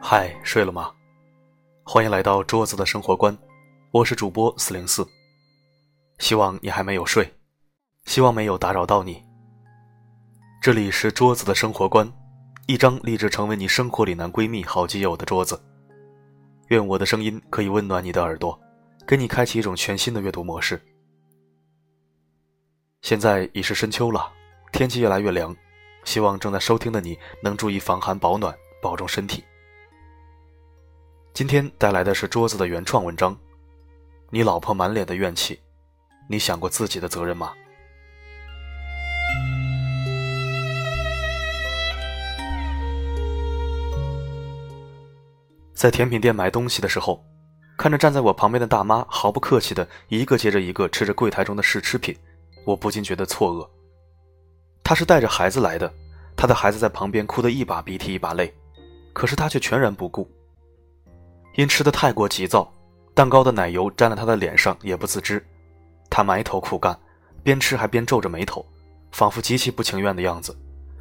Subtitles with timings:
[0.00, 0.92] 嗨，睡了吗？
[1.82, 3.36] 欢迎来到桌子的生活观，
[3.90, 5.06] 我是主播四零四。
[6.18, 7.32] 希望你还没有睡，
[8.04, 9.22] 希望没有打扰到你。
[10.60, 12.10] 这里是桌子的生活观，
[12.66, 15.60] 一张立志成为你生活里男闺蜜、好基友的桌子。
[16.68, 18.58] 愿我的声音可以温暖你的耳朵，
[19.06, 20.80] 给你开启一种全新的阅读模式。
[23.02, 24.30] 现在已是深秋了，
[24.72, 25.54] 天气越来越凉，
[26.04, 28.54] 希望正在收听的你能注意防寒保暖，
[28.86, 29.42] 保重身体。
[31.34, 33.36] 今天带来的是桌子的原创文章。
[34.30, 35.58] 你老婆满脸的怨气，
[36.28, 37.52] 你想过自己的责任吗？
[45.74, 47.24] 在甜品店买东西的时候，
[47.76, 52.16] 看着站在我旁边的大妈毫不客气的一个接着一个吃着柜台中的试吃品，
[52.64, 53.68] 我不禁觉得错愕。
[54.84, 55.92] 她是带着孩子来的，
[56.36, 58.54] 她的孩子在旁边哭得一把鼻涕一把泪，
[59.16, 60.30] 可是她却全然不顾。
[61.54, 62.70] 因吃的太过急躁，
[63.14, 65.42] 蛋糕的奶油沾了他的脸上，也不自知。
[66.10, 66.94] 他埋头苦干，
[67.42, 68.62] 边吃还边皱着眉头，
[69.12, 70.54] 仿佛极其不情愿的样子，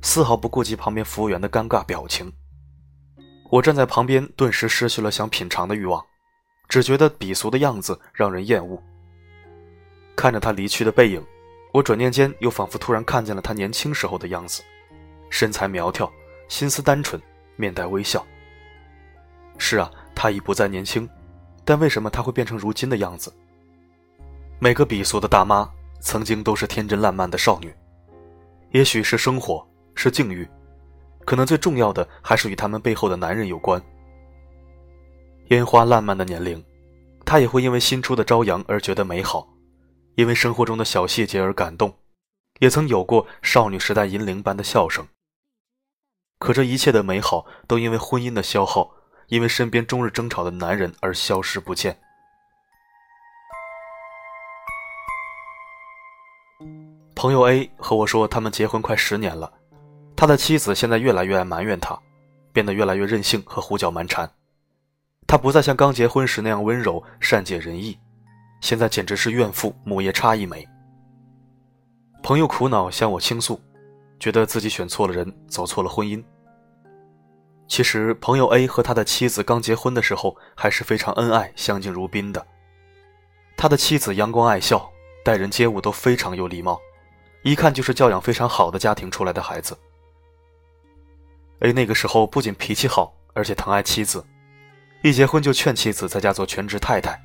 [0.00, 2.32] 丝毫不顾及旁边服务员的尴尬表情。
[3.50, 6.02] 我站在旁边，顿时失去了想品尝的欲望，
[6.66, 8.82] 只觉得鄙俗的样子让人厌恶。
[10.16, 11.22] 看着他离去的背影，
[11.74, 14.62] 我转念间又仿佛突然看见了他年轻时候的样子，
[15.28, 16.10] 身材苗条，
[16.48, 17.20] 心思单纯，
[17.58, 18.26] 面带微笑。
[19.58, 19.90] 是啊。
[20.20, 21.08] 他已不再年轻，
[21.64, 23.32] 但为什么他会变成如今的样子？
[24.58, 27.72] 每个鄙俗的大妈曾经都是天真烂漫的少女，
[28.72, 30.44] 也许是生活，是境遇，
[31.24, 33.80] 可能最重要的还是与他们背后的男人有关。
[35.50, 36.60] 烟花烂漫的年龄，
[37.24, 39.48] 她也会因为新出的朝阳而觉得美好，
[40.16, 41.96] 因为生活中的小细节而感动，
[42.58, 45.06] 也曾有过少女时代银铃般的笑声。
[46.38, 48.90] 可这一切的美好，都因为婚姻的消耗。
[49.28, 51.94] 因为身边终日争吵的男人而消失不见。
[57.14, 59.52] 朋友 A 和我说，他们结婚快十年了，
[60.16, 61.94] 他的妻子现在越来越爱埋怨他，
[62.54, 64.30] 变得越来越任性和胡搅蛮缠。
[65.26, 67.98] 他不再像刚结婚时那样温柔善解人意，
[68.62, 70.66] 现在简直是怨妇母夜叉一枚。
[72.22, 73.60] 朋友苦恼向我倾诉，
[74.18, 76.22] 觉得自己选错了人，走错了婚姻。
[77.68, 82.44] 其实，朋友 A 和他的妻子刚结婚的时候还是非常恩爱、相敬如宾的。
[83.56, 84.90] 他的妻子阳光爱笑，
[85.24, 86.80] 待人接物都非常有礼貌，
[87.42, 89.76] 一看就是教养非常好的家庭出来的孩子。
[91.60, 94.24] A 那个时候不仅脾气好，而且疼爱妻子，
[95.02, 97.20] 一结婚就劝妻子在家做全职太太，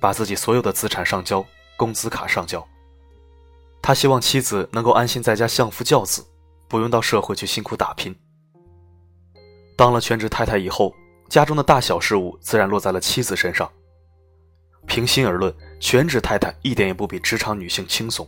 [0.00, 1.44] 把自己所有的资产上交，
[1.76, 2.66] 工资卡上交。
[3.82, 6.24] 他希望妻子能够安心在家相夫教子，
[6.68, 8.16] 不用到社会去辛苦打拼。
[9.76, 10.94] 当了全职太太以后，
[11.28, 13.68] 家中的大小事务自然落在了妻子身上。
[14.86, 18.26] 平心而论，全职太太一点也不比职场女性轻松。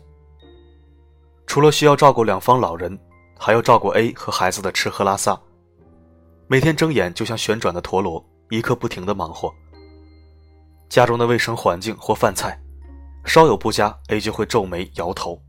[1.46, 2.98] 除了需要照顾两方老人，
[3.38, 5.40] 还要照顾 A 和孩子的吃喝拉撒，
[6.48, 9.54] 每天睁眼就像旋转的陀螺，一刻不停的忙活。
[10.88, 12.60] 家中的卫生环境或饭菜，
[13.24, 15.40] 稍有不佳，A 就会皱眉摇头。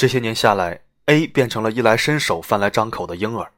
[0.00, 3.52] 这些年下来，A 变成了衣来伸手、饭来张口的婴儿。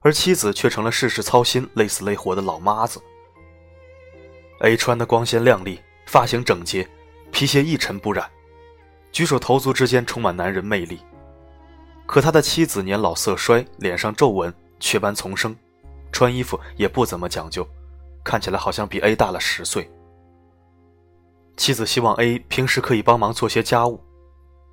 [0.00, 3.00] 而妻子却成了事事操心、累死累活的老妈子。
[4.60, 6.86] A 穿的光鲜亮丽，发型整洁，
[7.32, 8.30] 皮鞋一尘不染，
[9.10, 11.00] 举手投足之间充满男人魅力。
[12.04, 15.56] 可他的妻子年老色衰，脸上皱纹，雀斑丛生，
[16.12, 17.66] 穿衣服也不怎么讲究，
[18.22, 19.90] 看起来好像比 A 大了十岁。
[21.56, 23.98] 妻子希望 A 平时可以帮忙做些家务，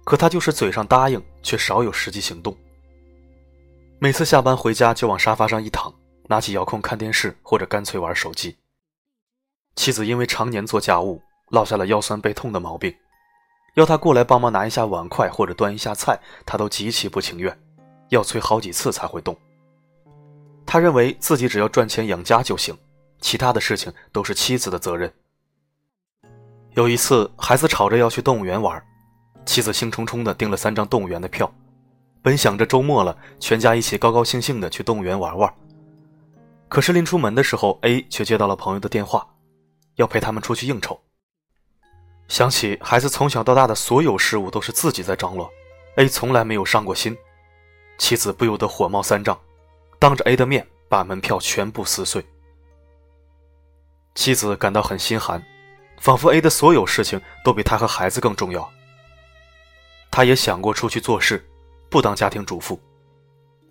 [0.04, 2.56] 可他就是嘴上答应，却少有实际行动。
[4.00, 5.94] 每次下班回家就往沙发上一躺，
[6.28, 8.56] 拿起遥控看电视，或者干脆玩手机。
[9.76, 12.94] 妻子因为常年做家务，落下了腰酸背痛的毛病，
[13.76, 17.58] 要他过来帮忙拿一下碗筷或者端一下菜，他都极其不情愿，
[18.10, 19.36] 要催好几次才会动。
[20.66, 22.78] 他认为自己只要赚钱养家就行，
[23.22, 25.12] 其他的事情都是妻子的责任。
[26.76, 28.84] 有一次，孩子吵着要去动物园玩，
[29.46, 31.52] 妻子兴冲冲地订了三张动物园的票。
[32.22, 35.54] 本想着周末了，全家一起高高兴兴的去动物园玩玩。
[36.70, 39.28] 可是临出门的时候，A 却接到了朋友的电话，
[39.96, 41.00] 要陪他们出去应酬。
[42.30, 45.52] 想起孩子从小到大的所有事物都是自己在张罗
[45.98, 47.16] ，A 从来没有上过心，
[47.98, 49.38] 妻子不由得火冒三丈，
[50.00, 52.26] 当着 A 的面把门票全部撕碎。
[54.16, 55.44] 妻子感到很心寒，
[56.00, 58.72] 仿佛 A 的所有事情都比他和孩子更重要。
[60.16, 61.44] 他也想过出去做事。
[61.90, 62.80] 不当家庭主妇，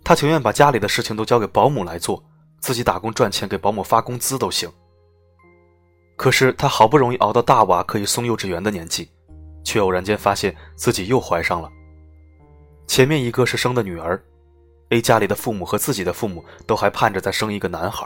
[0.03, 2.21] 他情愿把家里的事情都交给保姆来做，
[2.59, 4.69] 自己打工赚钱给保姆发工资都行。
[6.17, 9.09] 可是他好不容易熬到大娃可以送幼稚园的年纪，
[9.63, 11.69] 却偶然间发现自己又怀上了。
[12.87, 14.21] 前面一个是生的女儿
[14.89, 18.05] ，A 家里的父母和自己的父母都还盼着再生一个男孩，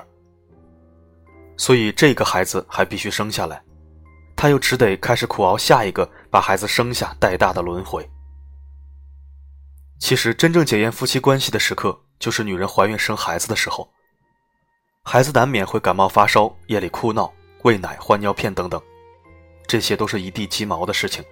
[1.57, 3.59] 所以这个孩子还必须生下来，
[4.35, 8.07] 他又只得开始苦熬下一个把孩子生下带大的轮回。
[9.99, 13.89] 其实，真正检验夫妻关系的时刻，就是女人怀孕生孩子的时候。
[15.03, 17.33] 孩子难免会感冒发烧，夜里哭闹，
[17.63, 18.81] 喂奶、换尿片等等，
[19.65, 21.23] 这些都是一地鸡毛的事情。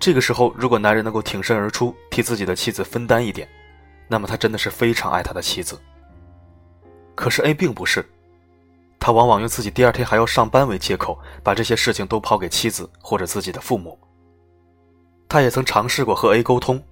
[0.00, 3.48] 这个时候，如果男人能够挺身而出，替自己的妻子分担一点，
[4.08, 5.78] 那么他真的是非常爱他的妻子。
[7.14, 8.08] 可是 A 并不是，
[8.98, 13.98] 他往往用自己第二天还要上班为借口，把这些事情都抛给妻子或者自己的父母。
[15.28, 16.82] 他也曾尝试过和 A 沟通。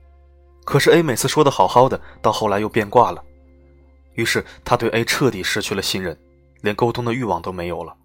[0.64, 3.22] 可是 A 每次说的好好的，到后来又变卦了，
[4.14, 6.16] 于是他对 A 彻底失去了信任，
[6.60, 7.96] 连沟通的欲望都没有了。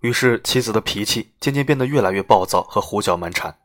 [0.00, 3.56] 于是妻子的脾气渐渐变得越来越暴躁和胡搅蛮缠，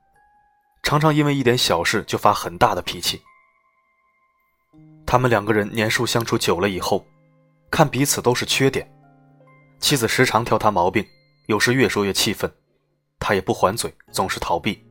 [0.84, 3.22] 常常因为一点小事就发很大的脾气。
[5.06, 7.06] 他们两个人年数相处久了以后，
[7.70, 8.90] 看彼此都是缺点，
[9.80, 11.06] 妻子时常挑他毛病，
[11.48, 12.50] 有时越说越气愤，
[13.20, 14.82] 他也不还嘴，总是逃避。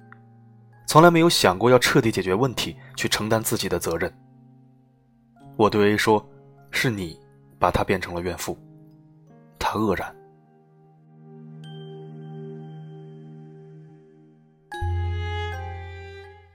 [0.91, 4.13] 从来没有想过要彻底解决问题，去承担自己的责任。
[5.55, 6.29] 我对 A 说
[6.73, 7.17] ：“是你
[7.61, 8.59] 把她变成了怨妇。”
[9.57, 10.13] 他愕然。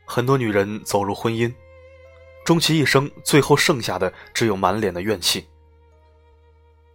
[0.05, 1.49] 很多女人走入婚姻，
[2.43, 5.47] 终其一生，最后剩下的只有满脸的怨气。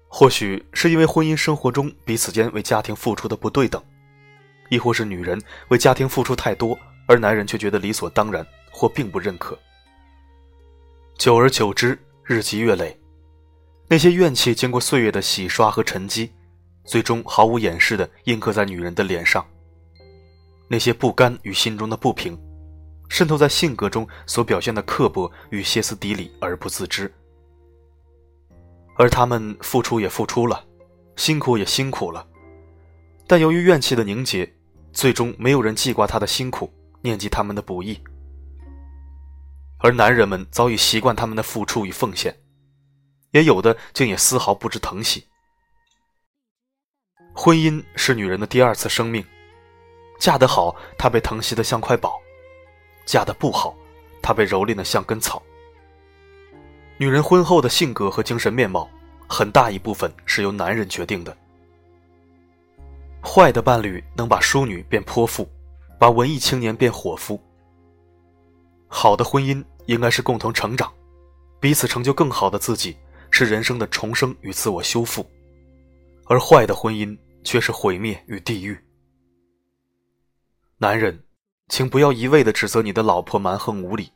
[0.08, 3.82] 或许是因为婚姻生活中彼此间为家庭付出的不对等，
[4.68, 6.78] 亦或是女人为家庭付出太多。
[7.10, 9.58] 而男人却觉得理所当然，或并不认可。
[11.18, 12.96] 久而久之，日积月累，
[13.88, 16.30] 那些怨气经过岁月的洗刷和沉积，
[16.84, 19.44] 最终毫无掩饰地印刻在女人的脸上。
[20.68, 22.38] 那些不甘与心中的不平，
[23.08, 27.12] 渗透在性格中所表现的刻薄与歇斯底里而不自知。
[28.94, 30.64] 而他们付出也付出了，
[31.16, 32.24] 辛苦也辛苦了，
[33.26, 34.48] 但由于怨气的凝结，
[34.92, 36.72] 最终没有人记挂他的辛苦。
[37.02, 37.98] 念及他们的不易，
[39.78, 42.38] 而男人们早已习惯他们的付出与奉献，
[43.30, 45.26] 也有的竟也丝毫不知疼惜。
[47.32, 49.24] 婚姻是女人的第二次生命，
[50.18, 52.10] 嫁得好，她被疼惜的像块宝；
[53.06, 53.74] 嫁得不好，
[54.20, 55.42] 她被蹂躏的像根草。
[56.98, 58.90] 女人婚后的性格和精神面貌，
[59.26, 61.34] 很大一部分是由男人决定的。
[63.22, 65.48] 坏的伴侣能把淑女变泼妇。
[66.00, 67.38] 把文艺青年变伙夫。
[68.88, 70.90] 好的婚姻应该是共同成长，
[71.60, 72.96] 彼此成就更好的自己，
[73.30, 75.22] 是人生的重生与自我修复；
[76.24, 77.14] 而坏的婚姻
[77.44, 78.82] 却是毁灭与地狱。
[80.78, 81.22] 男人，
[81.68, 84.10] 请不要一味的指责你的老婆蛮横无理。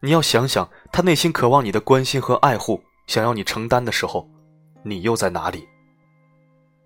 [0.00, 4.30] 你要想想，她内心渴望你的关心和爱护，想要你承担的时候，
[4.84, 5.66] 你又在哪里？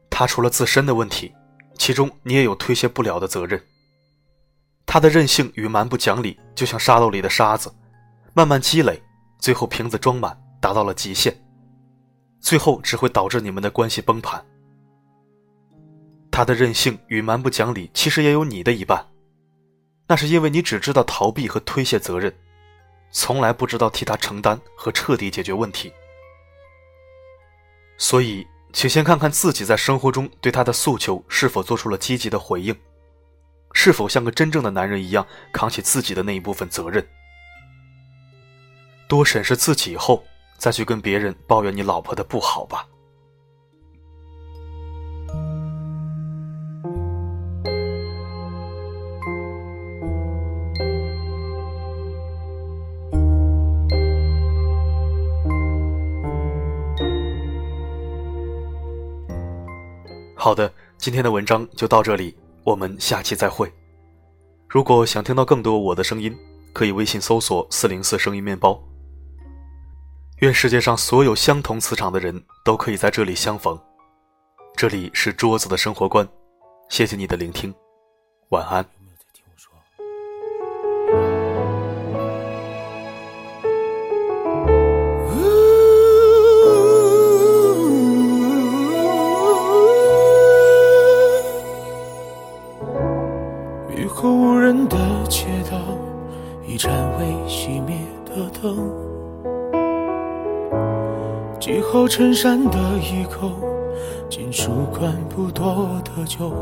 [0.09, 1.31] 她除了自身的问题，
[1.77, 3.63] 其中你也有推卸不了的责任。
[4.87, 7.73] 他的任性与蛮不讲理，就像沙漏里的沙子，
[8.35, 9.03] 慢慢积累，
[9.39, 11.35] 最后瓶子装满，达到了极限，
[12.41, 14.45] 最后只会导致你们的关系崩盘。
[16.31, 19.07] 他的任性与蛮不讲理，其实也有你的一半，
[20.09, 22.35] 那是因为你只知道逃避和推卸责任，
[23.11, 25.93] 从来不知道替他承担和彻底解决问题。
[27.99, 32.75] 所以，请先看看自己在生活中对他的诉求是否做出了积极的回应。
[33.75, 37.05] 是否像个真正的男人一样扛起自己的那一部分责任？
[39.09, 40.25] 多审视自己后，
[40.57, 42.87] 再去跟别人抱怨你老婆的不好吧。
[60.35, 62.35] 好的，今天的文章就到这里。
[62.65, 63.73] 我们下期再会。
[64.69, 66.37] 如果想听到更多我的声音，
[66.73, 68.83] 可以微信搜索“四零四声音面包”。
[70.41, 73.79] 愿世界上所有相同磁场的人都可以在这里相逢。
[74.77, 76.27] 这里是桌子的生活观，
[76.89, 77.73] 谢谢你的聆听，
[78.49, 79.02] 晚安。
[102.15, 103.53] 衬衫的一扣，
[104.29, 106.53] 金属管不多的酒，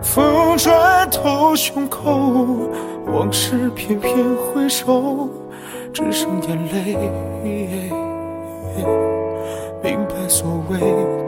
[0.00, 2.20] 风穿透胸口，
[3.08, 5.28] 往事片片回首，
[5.92, 6.96] 只剩眼泪。
[9.82, 10.78] 明白所谓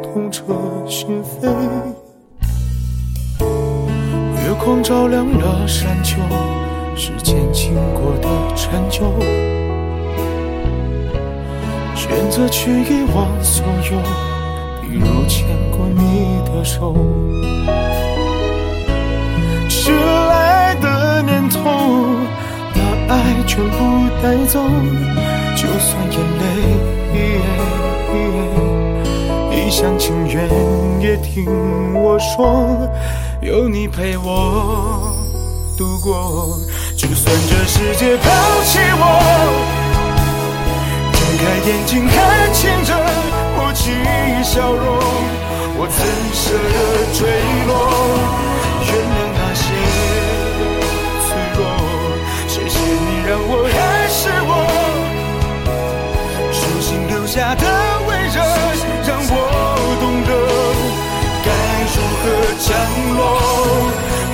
[0.00, 0.44] 痛彻
[0.86, 1.48] 心扉。
[3.40, 6.20] 月光照亮了山丘，
[6.94, 9.02] 时间经过的陈旧，
[11.98, 13.98] 选择去遗忘所有，
[14.80, 16.94] 比如牵过你的手。
[19.68, 21.58] 迟来的念头，
[22.72, 22.80] 把
[23.12, 24.62] 爱全部带走，
[25.56, 26.44] 就算眼泪，
[29.50, 30.48] 一厢情愿
[31.00, 31.44] 也听
[31.94, 32.88] 我说。
[33.40, 35.16] 有你陪我
[35.76, 36.56] 度过，
[36.96, 38.30] 就算这世界抛
[38.62, 39.67] 弃我，
[41.68, 42.94] 眼睛看清着
[43.54, 43.92] 默契
[44.42, 44.98] 笑容，
[45.76, 46.00] 我怎
[46.32, 46.76] 舍得
[47.12, 47.28] 坠
[47.68, 47.70] 落？
[48.88, 49.60] 原谅那些
[51.28, 51.60] 脆弱，
[52.48, 53.76] 谢谢你让我认
[54.08, 54.50] 识我，
[56.50, 57.64] 手心留下的
[58.06, 58.40] 温热，
[59.06, 59.32] 让我
[60.00, 60.30] 懂得。
[61.44, 61.48] 该
[61.92, 62.24] 如何
[62.64, 62.66] 降
[63.14, 63.20] 落，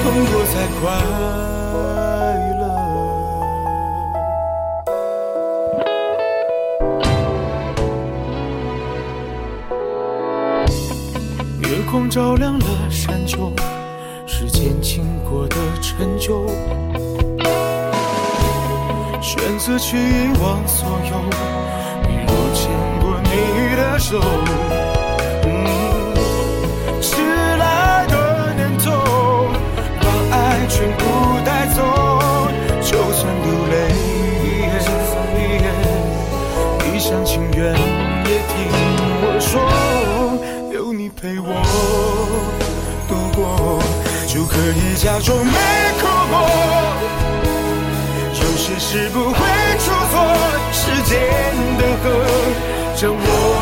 [0.04, 0.82] 痛过才快
[19.64, 21.22] 选择去遗忘所有，
[22.26, 22.68] 我牵
[23.00, 24.63] 过你的手。
[52.96, 53.53] 让我。